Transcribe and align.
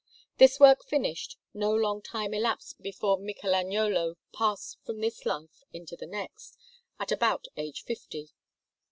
This 0.39 0.59
work 0.59 0.83
finished, 0.83 1.37
no 1.53 1.71
long 1.75 2.01
time 2.01 2.33
elapsed 2.33 2.81
before 2.81 3.19
Michelagnolo 3.19 4.15
passed 4.33 4.79
from 4.83 4.99
this 4.99 5.27
life 5.27 5.61
to 5.71 5.95
the 5.95 6.07
next, 6.07 6.57
at 6.99 7.11
about 7.11 7.43
the 7.43 7.61
age 7.61 7.81
of 7.81 7.85
fifty. 7.85 8.31